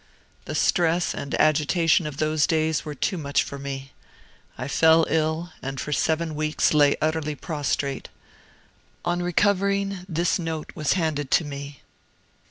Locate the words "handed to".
10.93-11.43